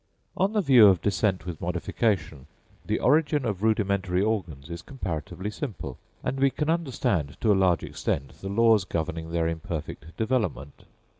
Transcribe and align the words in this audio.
On 0.35 0.53
the 0.53 0.61
view 0.61 0.87
of 0.87 0.99
descent 1.03 1.45
with 1.45 1.61
modification, 1.61 2.47
the 2.83 2.97
origin 2.99 3.45
of 3.45 3.61
rudimentary 3.61 4.19
organs 4.23 4.67
is 4.67 4.81
comparatively 4.81 5.51
simple; 5.51 5.99
and 6.23 6.39
we 6.39 6.49
can 6.49 6.71
understand 6.71 7.37
to 7.39 7.53
a 7.53 7.53
large 7.53 7.83
extent 7.83 8.29
the 8.41 8.49
laws 8.49 8.83
governing 8.83 9.29
their 9.29 9.47
imperfect 9.47 10.17
development. 10.17 10.85